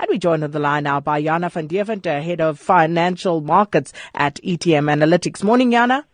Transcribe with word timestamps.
And 0.00 0.08
we 0.08 0.18
joined 0.18 0.44
on 0.44 0.52
the 0.52 0.60
line 0.60 0.84
now 0.84 1.00
by 1.00 1.20
Jana 1.20 1.50
van 1.50 1.66
Deventer, 1.66 2.20
Head 2.20 2.40
of 2.40 2.60
Financial 2.60 3.40
Markets 3.40 3.92
at 4.14 4.36
ETM 4.36 4.88
Analytics. 4.88 5.42
Morning, 5.42 5.72
Jana. 5.72 6.06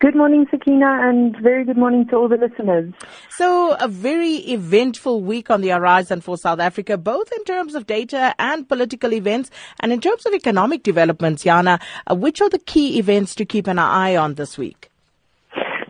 Good 0.00 0.14
morning, 0.14 0.46
Sakina, 0.50 1.08
and 1.08 1.36
very 1.42 1.64
good 1.64 1.76
morning 1.76 2.06
to 2.08 2.16
all 2.16 2.28
the 2.28 2.36
listeners. 2.36 2.94
So, 3.30 3.76
a 3.80 3.88
very 3.88 4.36
eventful 4.36 5.22
week 5.22 5.50
on 5.50 5.60
the 5.60 5.70
horizon 5.70 6.20
for 6.20 6.36
South 6.36 6.60
Africa, 6.60 6.96
both 6.96 7.32
in 7.32 7.44
terms 7.44 7.74
of 7.74 7.86
data 7.86 8.34
and 8.38 8.68
political 8.68 9.12
events, 9.12 9.50
and 9.80 9.92
in 9.92 10.00
terms 10.00 10.24
of 10.24 10.34
economic 10.34 10.84
developments. 10.84 11.42
Jana, 11.42 11.80
uh, 12.08 12.14
which 12.14 12.40
are 12.40 12.48
the 12.48 12.60
key 12.60 12.98
events 12.98 13.34
to 13.36 13.44
keep 13.44 13.66
an 13.66 13.80
eye 13.80 14.14
on 14.14 14.34
this 14.34 14.56
week? 14.56 14.87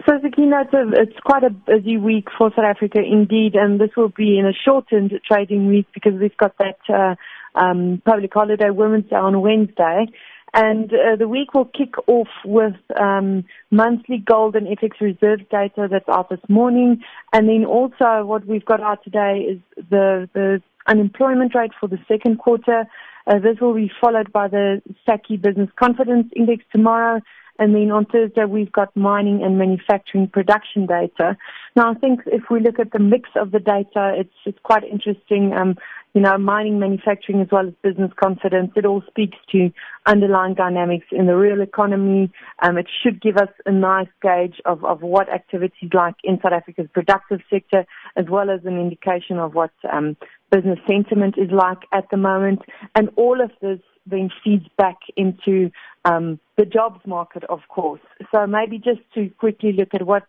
So, 0.09 0.15
Sakina, 0.23 0.63
it's, 0.63 0.73
a, 0.73 1.03
it's 1.03 1.21
quite 1.23 1.45
a 1.45 1.51
busy 1.51 1.99
week 1.99 2.29
for 2.39 2.51
South 2.57 2.65
Africa 2.65 2.99
indeed, 2.99 3.55
and 3.55 3.79
this 3.79 3.91
will 3.95 4.09
be 4.09 4.39
in 4.39 4.47
a 4.47 4.55
shortened 4.65 5.13
trading 5.27 5.69
week 5.69 5.87
because 5.93 6.15
we've 6.19 6.37
got 6.39 6.57
that 6.57 6.79
uh, 6.89 7.15
um, 7.55 8.01
public 8.07 8.33
holiday, 8.33 8.71
Women's 8.71 9.11
Day 9.11 9.17
on 9.17 9.43
Wednesday. 9.43 10.07
And 10.55 10.91
uh, 10.91 11.17
the 11.19 11.29
week 11.29 11.53
will 11.53 11.67
kick 11.67 11.93
off 12.07 12.29
with 12.47 12.73
um, 12.99 13.45
monthly 13.71 14.17
gold 14.17 14.57
and 14.57 14.67
FX 14.67 14.99
reserve 15.03 15.47
data 15.51 15.89
that's 15.91 16.09
out 16.09 16.31
this 16.31 16.41
morning. 16.49 17.03
And 17.35 17.47
then 17.47 17.67
also 17.67 18.25
what 18.25 18.47
we've 18.47 18.65
got 18.65 18.81
out 18.81 19.05
today 19.05 19.45
is 19.47 19.61
the, 19.91 20.27
the 20.33 20.63
unemployment 20.87 21.55
rate 21.55 21.73
for 21.79 21.87
the 21.87 21.99
second 22.09 22.39
quarter. 22.39 22.85
Uh, 23.27 23.41
this 23.41 23.61
will 23.61 23.75
be 23.75 23.91
followed 24.01 24.33
by 24.33 24.49
the 24.49 24.81
SACCI 25.07 25.43
Business 25.43 25.69
Confidence 25.79 26.33
Index 26.35 26.65
tomorrow. 26.73 27.21
And 27.59 27.75
then 27.75 27.91
on 27.91 28.07
Thursday, 28.07 28.45
we've 28.45 28.73
got 28.73 28.97
mining 28.97 29.43
and 29.43 29.59
manufacturing 29.59 30.29
production 30.29 30.87
data. 30.87 31.37
Now, 31.75 31.91
I 31.91 31.95
think 31.95 32.21
if 32.27 32.45
we 32.51 32.61
look 32.61 32.79
at 32.79 32.93
the 32.93 32.99
mix 32.99 33.29
of 33.35 33.51
the 33.51 33.59
data, 33.59 34.15
it's, 34.17 34.35
it's 34.45 34.59
quite 34.63 34.85
interesting. 34.85 35.53
Um, 35.53 35.77
you 36.15 36.23
know, 36.23 36.39
mining, 36.39 36.79
manufacturing, 36.79 37.41
as 37.41 37.49
well 37.53 37.69
as 37.69 37.75
business 37.83 38.11
confidence. 38.17 38.73
It 38.77 38.87
all 38.87 39.03
speaks 39.07 39.37
to 39.53 39.71
underlying 40.07 40.55
dynamics 40.55 41.07
in 41.13 41.27
the 41.27 41.37
real 41.37 41.61
economy. 41.61 42.33
Um, 42.63 42.79
it 42.79 42.87
should 43.03 43.21
give 43.21 43.37
us 43.37 43.51
a 43.67 43.73
nice 43.73 44.09
gauge 44.23 44.57
of, 44.65 44.85
of 44.85 45.03
what 45.03 45.29
activities 45.29 45.91
like 45.93 46.15
in 46.25 46.41
South 46.43 46.53
Africa's 46.53 46.89
productive 46.93 47.41
sector, 47.51 47.85
as 48.17 48.27
well 48.29 48.51
as 48.51 48.61
an 48.65 48.81
indication 48.81 49.39
of 49.39 49.55
what 49.55 49.71
um, 49.93 50.17
business 50.51 50.79
sentiment 50.89 51.37
is 51.37 51.51
like 51.51 51.83
at 51.93 52.11
the 52.11 52.17
moment. 52.17 52.63
And 52.95 53.11
all 53.17 53.41
of 53.41 53.51
this 53.61 53.81
then 54.11 54.31
feeds 54.43 54.67
back 54.77 54.99
into 55.17 55.71
um, 56.05 56.39
the 56.57 56.65
jobs 56.65 57.01
market, 57.07 57.45
of 57.45 57.61
course. 57.69 58.01
So 58.33 58.47
maybe 58.47 58.79
just 58.79 59.01
to 59.15 59.31
quickly 59.39 59.73
look 59.73 59.95
at 59.95 60.07
what 60.07 60.27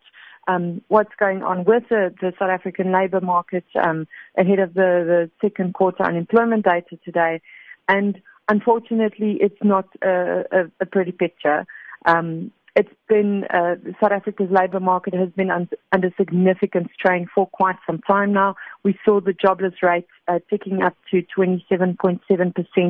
um, 0.47 0.81
what's 0.87 1.13
going 1.19 1.43
on 1.43 1.63
with 1.63 1.83
the, 1.89 2.13
the 2.21 2.33
South 2.39 2.49
African 2.49 2.91
labour 2.91 3.21
market 3.21 3.65
um, 3.75 4.07
ahead 4.35 4.57
of 4.57 4.73
the, 4.73 4.81
the 5.05 5.31
second 5.41 5.75
quarter 5.75 6.03
unemployment 6.03 6.65
data 6.65 6.97
today. 7.05 7.39
And 7.87 8.19
unfortunately, 8.47 9.37
it's 9.41 9.63
not 9.63 9.87
a, 10.01 10.43
a, 10.51 10.71
a 10.79 10.85
pretty 10.87 11.11
picture. 11.11 11.67
Um, 12.05 12.51
it's 12.75 12.93
been 13.07 13.45
uh, 13.45 13.75
South 14.01 14.11
Africa's 14.11 14.49
labour 14.51 14.79
market 14.79 15.13
has 15.13 15.29
been 15.29 15.49
un- 15.49 15.69
under 15.91 16.13
significant 16.17 16.89
strain 16.93 17.27
for 17.33 17.47
quite 17.47 17.77
some 17.85 17.99
time 17.99 18.33
now. 18.33 18.55
We 18.83 18.97
saw 19.03 19.19
the 19.19 19.33
jobless 19.33 19.73
rate 19.81 20.07
uh, 20.27 20.39
ticking 20.49 20.81
up 20.81 20.95
to 21.11 21.23
27.7% 21.37 22.19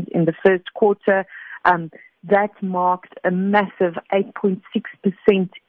in 0.10 0.26
the 0.26 0.34
first 0.46 0.74
quarter. 0.74 1.26
Um, 1.66 1.92
that 2.24 2.52
marked 2.62 3.14
a 3.24 3.32
massive 3.32 3.94
8.6% 4.12 4.62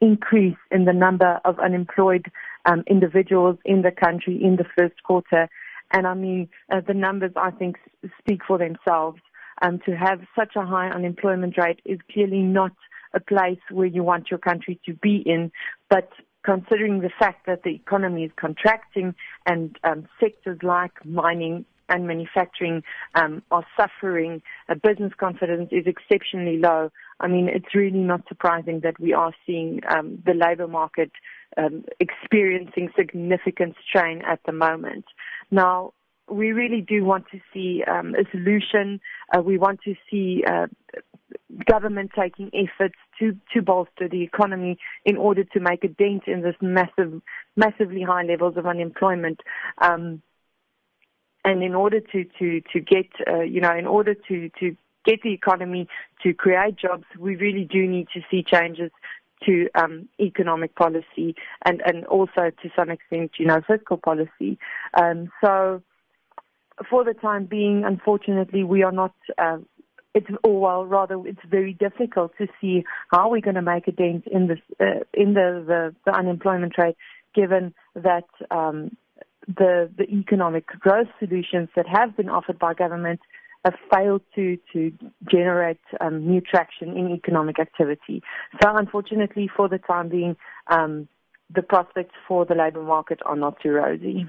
increase 0.01 0.57
in 0.71 0.85
the 0.85 0.93
number 0.93 1.41
of 1.45 1.59
unemployed 1.61 2.27
um, 2.67 2.83
individuals 2.89 3.57
in 3.65 3.83
the 3.83 3.93
country 3.93 4.43
in 4.43 4.57
the 4.57 4.67
first 4.77 5.03
quarter. 5.05 5.49
And 5.93 6.07
I 6.07 6.15
mean, 6.15 6.49
uh, 6.73 6.81
the 6.87 6.95
numbers 6.95 7.33
I 7.37 7.51
think 7.53 7.77
speak 8.19 8.41
for 8.47 8.59
themselves. 8.59 9.21
Um, 9.63 9.79
to 9.85 9.95
have 9.95 10.21
such 10.35 10.57
a 10.57 10.65
high 10.65 10.89
unemployment 10.89 11.59
rate 11.59 11.81
is 11.85 11.99
clearly 12.11 12.41
not 12.41 12.73
a 13.15 13.21
place 13.21 13.61
where 13.71 13.87
you 13.87 14.03
want 14.03 14.31
your 14.31 14.39
country 14.39 14.81
to 14.87 14.95
be 14.95 15.23
in, 15.27 15.51
but 15.89 16.11
considering 16.45 17.01
the 17.01 17.11
fact 17.19 17.47
that 17.47 17.63
the 17.63 17.71
economy 17.71 18.25
is 18.25 18.33
contracting 18.37 19.15
and 19.47 19.79
um, 19.85 20.09
sectors 20.19 20.59
like 20.63 21.05
mining 21.05 21.65
and 21.91 22.07
manufacturing 22.07 22.83
um, 23.17 23.43
are 23.51 23.67
suffering. 23.77 24.41
Uh, 24.69 24.75
business 24.75 25.13
confidence 25.19 25.69
is 25.73 25.87
exceptionally 25.87 26.57
low. 26.57 26.91
I 27.19 27.27
mean, 27.27 27.49
it's 27.49 27.75
really 27.75 27.99
not 27.99 28.23
surprising 28.29 28.81
that 28.85 28.99
we 28.99 29.13
are 29.13 29.33
seeing 29.45 29.81
um, 29.91 30.23
the 30.25 30.33
labour 30.33 30.69
market 30.69 31.11
um, 31.59 31.85
experiencing 31.99 32.91
significant 32.97 33.75
strain 33.87 34.23
at 34.23 34.41
the 34.47 34.53
moment. 34.53 35.05
Now, 35.51 35.93
we 36.31 36.53
really 36.53 36.81
do 36.81 37.05
want 37.05 37.27
to 37.33 37.41
see 37.53 37.83
um, 37.91 38.15
a 38.15 38.25
solution. 38.31 39.01
Uh, 39.37 39.43
we 39.43 39.59
want 39.59 39.81
to 39.85 39.95
see 40.09 40.45
uh, 40.47 40.69
government 41.67 42.11
taking 42.19 42.51
efforts 42.55 42.97
to, 43.19 43.37
to 43.53 43.63
bolster 43.63 44.09
the 44.09 44.23
economy 44.23 44.79
in 45.05 45.17
order 45.17 45.45
to 45.45 45.61
make 45.61 45.85
a 45.85 45.89
dent 45.89 46.25
in 46.27 46.43
this 46.43 46.57
massive, 46.61 47.21
massively 47.57 48.03
high 48.03 48.23
levels 48.23 48.57
of 48.57 48.67
unemployment. 48.67 49.41
Um, 49.79 50.23
and 51.45 51.63
in 51.63 51.75
order 51.75 52.01
to 52.01 52.25
to 52.39 52.61
to 52.73 52.81
get 52.81 53.07
uh, 53.27 53.41
you 53.41 53.61
know 53.61 53.75
in 53.75 53.87
order 53.87 54.15
to 54.15 54.51
to 54.61 54.77
get 55.05 55.23
the 55.23 55.33
economy 55.33 55.89
to 56.23 56.35
create 56.35 56.77
jobs, 56.77 57.05
we 57.19 57.37
really 57.37 57.65
do 57.65 57.87
need 57.87 58.09
to 58.13 58.21
see 58.31 58.43
changes 58.43 58.91
to 59.47 59.69
um, 59.75 60.09
economic 60.21 60.75
policy 60.75 61.35
and 61.65 61.81
and 61.87 62.05
also 62.07 62.51
to 62.63 62.71
some 62.77 62.91
extent 62.91 63.33
you 63.39 63.47
know 63.47 63.61
fiscal 63.67 63.97
policy. 63.97 64.59
Um, 64.95 65.31
so 65.43 65.83
for 66.89 67.05
the 67.05 67.15
time 67.15 67.45
being, 67.45 67.85
unfortunately, 67.85 68.65
we 68.65 68.83
are 68.83 68.93
not. 68.93 69.15
Uh, 69.39 69.59
it's 70.15 70.27
or 70.43 70.61
well, 70.61 70.85
rather, 70.85 71.17
it's 71.27 71.41
very 71.49 71.73
difficult 71.73 72.33
to 72.39 72.47
see 72.61 72.85
how 73.11 73.31
we're 73.31 73.41
going 73.41 73.55
to 73.55 73.63
make 73.63 73.87
a 73.87 73.93
dent 73.93 74.27
in 74.27 74.49
this 74.49 74.59
uh, 74.81 75.05
in 75.15 75.35
the, 75.35 75.65
the 75.67 75.95
the 76.05 76.13
unemployment 76.13 76.77
rate, 76.79 76.97
given 77.35 77.75
that 77.95 78.29
um, 78.51 78.97
the, 79.47 79.91
the 79.97 80.05
economic 80.05 80.67
growth 80.67 81.09
solutions 81.19 81.69
that 81.77 81.87
have 81.87 82.17
been 82.17 82.29
offered 82.29 82.59
by 82.59 82.75
government 82.75 83.21
have 83.65 83.75
failed 83.93 84.23
to, 84.35 84.59
to 84.73 84.93
generate 85.31 85.81
um, 86.01 86.27
new 86.27 86.41
traction 86.41 86.97
in 86.97 87.11
economic 87.11 87.59
activity. 87.59 88.23
So 88.63 88.75
unfortunately, 88.75 89.51
for 89.55 89.69
the 89.69 89.79
time 89.79 90.09
being, 90.09 90.37
um, 90.69 91.09
the 91.55 91.63
prospects 91.63 92.15
for 92.27 92.47
the 92.47 92.55
labour 92.55 92.83
market 92.83 93.21
are 93.27 93.37
not 93.37 93.61
too 93.61 93.71
rosy. 93.71 94.27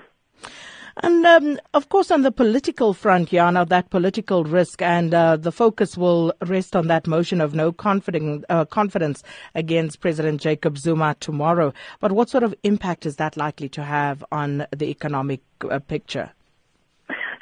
And 0.98 1.26
um, 1.26 1.60
of 1.74 1.90
course, 1.90 2.12
on 2.12 2.22
the 2.22 2.32
political 2.32 2.94
front, 2.94 3.30
Jana, 3.30 3.66
that 3.66 3.90
political 3.90 4.44
risk 4.44 4.82
and 4.82 5.14
uh, 5.14 5.38
the 5.38 5.52
focus 5.52 5.98
will 5.98 6.34
rest 6.46 6.76
on 6.76 6.88
that 6.88 7.08
motion 7.08 7.42
of 7.42 7.54
no 7.54 7.72
confidence, 7.72 8.44
uh, 8.50 8.66
confidence 8.66 9.24
against 9.56 10.02
President 10.02 10.42
Jacob 10.42 10.78
Zuma 10.78 11.16
tomorrow. 11.20 11.74
But 12.00 12.12
what 12.12 12.30
sort 12.30 12.44
of 12.44 12.54
impact 12.64 13.06
is 13.06 13.16
that 13.18 13.38
likely 13.38 13.70
to 13.70 13.84
have 13.84 14.24
on 14.32 14.66
the 14.76 14.90
economic 14.90 15.42
uh, 15.70 15.80
picture? 15.80 16.32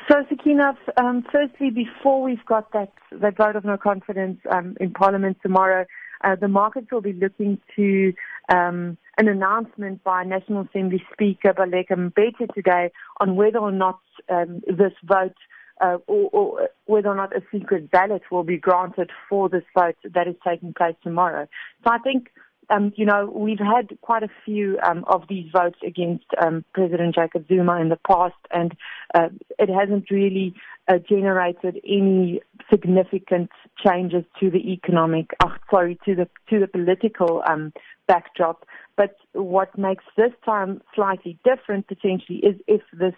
So, 0.10 0.26
Sakina, 0.28 0.76
um, 0.98 1.24
firstly, 1.32 1.70
before 1.70 2.24
we've 2.24 2.46
got 2.46 2.72
that, 2.74 2.92
that 3.12 3.38
vote 3.38 3.56
of 3.56 3.64
no 3.64 3.78
confidence 3.78 4.40
um, 4.52 4.76
in 4.80 4.92
Parliament 4.92 5.38
tomorrow, 5.44 5.86
uh, 6.24 6.36
the 6.36 6.48
markets 6.48 6.88
will 6.92 7.02
be 7.02 7.14
looking 7.14 7.60
to 7.76 8.14
um, 8.52 8.98
an 9.20 9.28
announcement 9.28 10.02
by 10.06 10.24
National 10.24 10.62
Assembly 10.62 11.04
Speaker 11.12 11.54
Baleka 11.54 11.92
Mbete 11.92 12.54
today 12.54 12.90
on 13.20 13.36
whether 13.36 13.60
or 13.60 13.72
not 13.72 14.00
um, 14.30 14.62
this 14.66 14.94
vote 15.04 15.36
uh, 15.82 15.98
or, 16.08 16.30
or, 16.32 16.70
whether 16.86 17.10
or 17.10 17.16
not 17.16 17.36
a 17.36 17.42
secret 17.52 17.92
ballot 17.92 18.22
will 18.32 18.46
be 18.46 18.58
granted 18.58 19.10
for 19.30 19.50
this 19.50 19.64
vote 19.78 19.98
that 20.14 20.28
is 20.28 20.36
taking 20.48 20.74
place 20.74 20.96
tomorrow. 21.04 21.48
So 21.84 21.92
I 21.92 21.98
think, 21.98 22.30
um, 22.70 22.94
you 22.96 23.06
know, 23.06 23.30
we've 23.34 23.60
had 23.60 23.90
quite 24.00 24.24
a 24.24 24.30
few 24.46 24.80
um, 24.88 25.04
of 25.08 25.24
these 25.28 25.52
votes 25.52 25.80
against 25.86 26.26
um, 26.42 26.64
President 26.74 27.14
Jacob 27.14 27.46
Zuma 27.50 27.82
in 27.82 27.90
the 27.90 28.00
past, 28.08 28.36
and 28.52 28.74
uh, 29.14 29.28
it 29.58 29.70
hasn't 29.70 30.10
really 30.12 30.54
uh, 30.88 30.98
generated 31.10 31.78
any 31.86 32.42
significant 32.72 33.50
changes 33.86 34.24
to 34.40 34.50
the 34.50 34.72
economic, 34.72 35.32
uh, 35.44 35.50
sorry, 35.70 36.00
to 36.06 36.16
the 36.16 36.28
to 36.50 36.60
the 36.60 36.68
political 36.68 37.44
um, 37.50 37.74
backdrop. 38.08 38.66
But 39.00 39.16
what 39.32 39.78
makes 39.78 40.04
this 40.18 40.34
time 40.44 40.82
slightly 40.94 41.40
different 41.46 41.88
potentially 41.88 42.40
is 42.40 42.56
if 42.68 42.82
this 42.92 43.14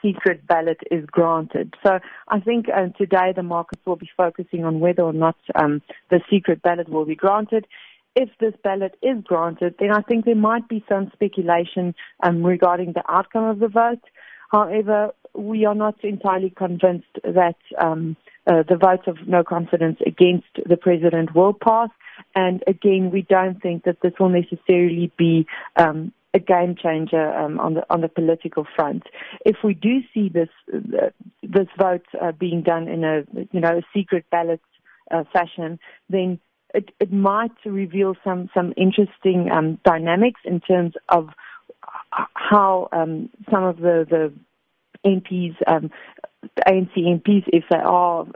secret 0.00 0.46
ballot 0.46 0.78
is 0.90 1.04
granted. 1.04 1.74
So 1.84 1.98
I 2.28 2.40
think 2.40 2.70
uh, 2.70 2.86
today 2.96 3.34
the 3.36 3.42
markets 3.42 3.82
will 3.84 3.96
be 3.96 4.08
focusing 4.16 4.64
on 4.64 4.80
whether 4.80 5.02
or 5.02 5.12
not 5.12 5.36
um, 5.54 5.82
the 6.10 6.20
secret 6.30 6.62
ballot 6.62 6.88
will 6.88 7.04
be 7.04 7.14
granted. 7.14 7.66
If 8.14 8.30
this 8.40 8.54
ballot 8.64 8.96
is 9.02 9.22
granted, 9.24 9.74
then 9.78 9.92
I 9.92 10.00
think 10.00 10.24
there 10.24 10.34
might 10.34 10.70
be 10.70 10.82
some 10.88 11.10
speculation 11.12 11.94
um, 12.22 12.42
regarding 12.42 12.94
the 12.94 13.04
outcome 13.06 13.44
of 13.44 13.58
the 13.58 13.68
vote. 13.68 14.00
However, 14.50 15.10
we 15.34 15.66
are 15.66 15.74
not 15.74 16.02
entirely 16.02 16.48
convinced 16.48 17.12
that 17.22 17.58
um, 17.78 18.16
uh, 18.46 18.62
the 18.66 18.78
vote 18.78 19.06
of 19.06 19.28
no 19.28 19.44
confidence 19.44 19.98
against 20.06 20.46
the 20.64 20.78
president 20.78 21.34
will 21.34 21.52
pass. 21.52 21.90
And 22.34 22.62
again, 22.66 23.10
we 23.12 23.22
don't 23.22 23.60
think 23.60 23.84
that 23.84 24.00
this 24.02 24.12
will 24.18 24.28
necessarily 24.28 25.12
be 25.16 25.46
um, 25.76 26.12
a 26.34 26.38
game 26.38 26.76
changer 26.80 27.32
um, 27.34 27.58
on 27.58 27.74
the 27.74 27.86
on 27.88 28.00
the 28.02 28.08
political 28.08 28.66
front. 28.76 29.04
If 29.44 29.56
we 29.64 29.74
do 29.74 30.00
see 30.12 30.28
this 30.28 30.50
uh, 30.72 31.10
this 31.42 31.68
vote 31.78 32.06
uh, 32.20 32.32
being 32.32 32.62
done 32.62 32.88
in 32.88 33.04
a 33.04 33.24
you 33.52 33.60
know 33.60 33.78
a 33.78 33.82
secret 33.94 34.26
ballot 34.30 34.60
uh, 35.10 35.24
fashion, 35.32 35.78
then 36.10 36.38
it, 36.74 36.90
it 37.00 37.12
might 37.12 37.52
reveal 37.64 38.14
some 38.22 38.50
some 38.52 38.74
interesting 38.76 39.50
um, 39.50 39.78
dynamics 39.84 40.40
in 40.44 40.60
terms 40.60 40.92
of 41.08 41.30
how 42.34 42.88
um, 42.92 43.30
some 43.50 43.64
of 43.64 43.78
the 43.78 44.06
the 44.08 44.32
MPs, 45.06 45.54
um, 45.66 45.90
ANC 46.66 46.96
MPs, 46.96 47.44
if 47.48 47.64
they 47.70 47.78
are 47.78 48.26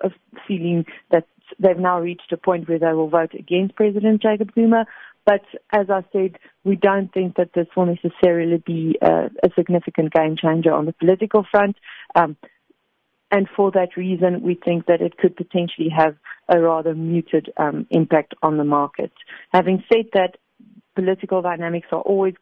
feeling 0.46 0.86
that 1.10 1.26
they've 1.60 1.78
now 1.78 2.00
reached 2.00 2.32
a 2.32 2.36
point 2.36 2.68
where 2.68 2.78
they 2.78 2.92
will 2.92 3.08
vote 3.08 3.34
against 3.34 3.76
President 3.76 4.22
Jacob 4.22 4.50
Zuma. 4.54 4.86
But 5.26 5.44
as 5.70 5.90
I 5.90 6.02
said, 6.12 6.38
we 6.64 6.76
don't 6.76 7.12
think 7.12 7.36
that 7.36 7.50
this 7.54 7.66
will 7.76 7.86
necessarily 7.86 8.62
be 8.64 8.98
a, 9.02 9.30
a 9.42 9.50
significant 9.54 10.12
game 10.12 10.36
changer 10.36 10.72
on 10.72 10.86
the 10.86 10.94
political 10.94 11.44
front. 11.48 11.76
Um, 12.14 12.36
and 13.30 13.46
for 13.54 13.70
that 13.72 13.96
reason, 13.96 14.42
we 14.42 14.54
think 14.54 14.86
that 14.86 15.00
it 15.00 15.16
could 15.18 15.36
potentially 15.36 15.90
have 15.96 16.16
a 16.48 16.58
rather 16.58 16.94
muted 16.94 17.52
um, 17.58 17.86
impact 17.90 18.34
on 18.42 18.56
the 18.56 18.64
market. 18.64 19.12
Having 19.52 19.84
said 19.92 20.06
that, 20.14 20.36
political 20.96 21.40
dynamics 21.40 21.86
are 21.92 22.00
always 22.00 22.34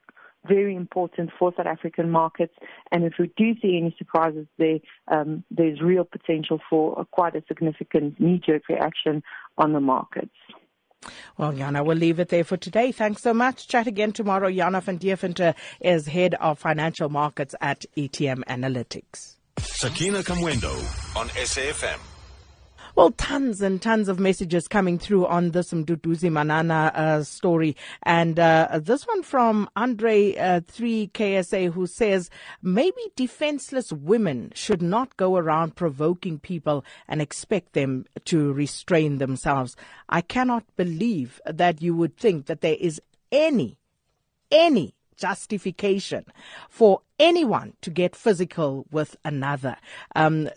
very 0.46 0.74
important 0.74 1.30
for 1.38 1.52
South 1.56 1.66
African 1.66 2.10
markets. 2.10 2.54
And 2.92 3.04
if 3.04 3.14
we 3.18 3.30
do 3.36 3.54
see 3.60 3.78
any 3.78 3.94
surprises 3.98 4.46
there, 4.58 4.78
um, 5.08 5.44
there's 5.50 5.80
real 5.80 6.04
potential 6.04 6.60
for 6.68 7.00
a, 7.00 7.04
quite 7.04 7.34
a 7.34 7.42
significant 7.48 8.20
knee-jerk 8.20 8.68
reaction 8.68 9.22
on 9.56 9.72
the 9.72 9.80
markets. 9.80 10.34
Well, 11.36 11.52
Jana, 11.52 11.84
we'll 11.84 11.96
leave 11.96 12.18
it 12.18 12.28
there 12.28 12.44
for 12.44 12.56
today. 12.56 12.90
Thanks 12.92 13.22
so 13.22 13.32
much. 13.32 13.68
Chat 13.68 13.86
again 13.86 14.12
tomorrow. 14.12 14.50
Jana 14.50 14.80
van 14.80 14.96
Deventer 14.96 15.54
is 15.80 16.06
head 16.06 16.34
of 16.34 16.58
financial 16.58 17.08
markets 17.08 17.54
at 17.60 17.84
ETM 17.96 18.44
Analytics. 18.44 19.36
Sakina 19.58 20.22
Kamwendo 20.22 20.72
on 21.16 21.28
SAFM. 21.28 22.17
Well, 22.98 23.12
tons 23.12 23.62
and 23.62 23.80
tons 23.80 24.08
of 24.08 24.18
messages 24.18 24.66
coming 24.66 24.98
through 24.98 25.28
on 25.28 25.52
this 25.52 25.72
Mduduzi 25.72 26.32
Manana 26.32 26.90
uh, 26.92 27.22
story. 27.22 27.76
And 28.02 28.40
uh, 28.40 28.80
this 28.82 29.06
one 29.06 29.22
from 29.22 29.70
Andre 29.76 30.34
uh, 30.34 30.60
3KSA 30.62 31.74
who 31.74 31.86
says, 31.86 32.28
maybe 32.60 33.00
defenseless 33.14 33.92
women 33.92 34.50
should 34.52 34.82
not 34.82 35.16
go 35.16 35.36
around 35.36 35.76
provoking 35.76 36.40
people 36.40 36.84
and 37.06 37.22
expect 37.22 37.74
them 37.74 38.04
to 38.24 38.52
restrain 38.52 39.18
themselves. 39.18 39.76
I 40.08 40.20
cannot 40.20 40.64
believe 40.76 41.40
that 41.46 41.80
you 41.80 41.94
would 41.94 42.16
think 42.16 42.46
that 42.46 42.62
there 42.62 42.78
is 42.80 43.00
any, 43.30 43.78
any 44.50 44.96
justification 45.18 46.24
for 46.70 47.02
anyone 47.18 47.74
to 47.82 47.90
get 47.90 48.16
physical 48.16 48.86
with 48.90 49.16
another. 49.24 49.76
Um, 50.14 50.48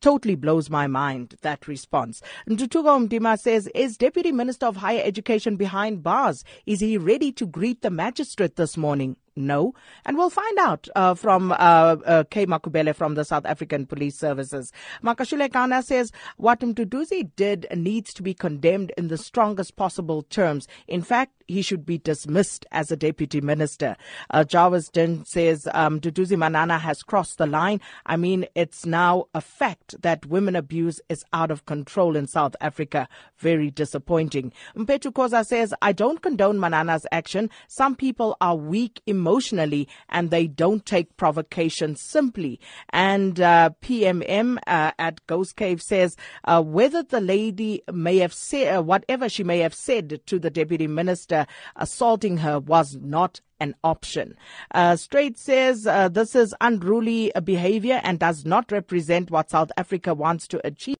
totally 0.00 0.36
blows 0.36 0.70
my 0.70 0.86
mind, 0.86 1.36
that 1.40 1.66
response. 1.66 2.22
Ntutuko 2.48 3.08
Mdima 3.08 3.38
says, 3.38 3.68
is 3.74 3.96
Deputy 3.96 4.30
Minister 4.30 4.66
of 4.66 4.76
Higher 4.76 5.02
Education 5.02 5.56
behind 5.56 6.02
bars? 6.02 6.44
Is 6.66 6.80
he 6.80 6.98
ready 6.98 7.32
to 7.32 7.46
greet 7.46 7.82
the 7.82 7.90
magistrate 7.90 8.56
this 8.56 8.76
morning? 8.76 9.16
No. 9.36 9.74
And 10.04 10.16
we'll 10.16 10.30
find 10.30 10.58
out 10.58 10.88
uh, 10.94 11.14
from 11.14 11.52
uh, 11.52 11.54
uh, 11.54 12.24
K. 12.30 12.46
Makubele 12.46 12.94
from 12.94 13.14
the 13.14 13.24
South 13.24 13.46
African 13.46 13.86
Police 13.86 14.18
Services. 14.18 14.72
Makashule 15.02 15.50
Gana 15.50 15.82
says 15.82 16.12
what 16.36 16.60
Mduduzi 16.60 17.30
did 17.36 17.66
needs 17.74 18.12
to 18.14 18.22
be 18.22 18.34
condemned 18.34 18.92
in 18.96 19.08
the 19.08 19.18
strongest 19.18 19.76
possible 19.76 20.22
terms. 20.22 20.66
In 20.88 21.02
fact, 21.02 21.32
he 21.50 21.62
should 21.62 21.84
be 21.84 21.98
dismissed 21.98 22.64
as 22.70 22.90
a 22.90 22.96
deputy 22.96 23.40
minister. 23.40 23.96
Uh, 24.30 24.44
Jarvis 24.44 24.88
Din 24.88 25.24
says 25.24 25.68
um, 25.74 26.00
Manana 26.04 26.78
has 26.78 27.02
crossed 27.02 27.38
the 27.38 27.46
line. 27.46 27.80
I 28.06 28.16
mean, 28.16 28.46
it's 28.54 28.86
now 28.86 29.26
a 29.34 29.40
fact 29.40 30.00
that 30.02 30.26
women 30.26 30.54
abuse 30.54 31.00
is 31.08 31.24
out 31.32 31.50
of 31.50 31.66
control 31.66 32.16
in 32.16 32.26
South 32.28 32.54
Africa. 32.60 33.08
Very 33.36 33.70
disappointing. 33.70 34.52
Mpetu 34.76 35.12
Koza 35.12 35.44
says, 35.44 35.74
I 35.82 35.92
don't 35.92 36.22
condone 36.22 36.60
Manana's 36.60 37.06
action. 37.10 37.50
Some 37.66 37.96
people 37.96 38.36
are 38.40 38.54
weak 38.54 39.02
emotionally 39.20 39.86
and 40.08 40.30
they 40.30 40.46
don't 40.46 40.84
take 40.86 41.16
provocation 41.16 41.94
simply. 41.96 42.58
And 42.90 43.40
uh, 43.40 43.70
PMM 43.82 44.58
uh, 44.66 44.92
at 44.98 45.26
Ghost 45.26 45.56
Cave 45.56 45.82
says, 45.82 46.16
uh, 46.44 46.62
whether 46.62 47.02
the 47.02 47.20
lady 47.20 47.82
may 47.92 48.16
have 48.18 48.32
said, 48.32 48.76
uh, 48.76 48.82
whatever 48.82 49.28
she 49.28 49.44
may 49.44 49.58
have 49.58 49.74
said 49.74 50.20
to 50.26 50.38
the 50.38 50.50
deputy 50.50 50.86
minister, 50.86 51.46
assaulting 51.76 52.38
her 52.38 52.58
was 52.58 52.96
not 53.00 53.40
an 53.60 53.74
option. 53.84 54.34
Uh, 54.72 54.96
Straight 54.96 55.38
says 55.38 55.86
uh, 55.86 56.08
this 56.08 56.34
is 56.34 56.54
unruly 56.60 57.30
behavior 57.44 58.00
and 58.02 58.18
does 58.18 58.44
not 58.44 58.72
represent 58.72 59.30
what 59.30 59.50
South 59.50 59.70
Africa 59.76 60.14
wants 60.14 60.48
to 60.48 60.66
achieve. 60.66 60.80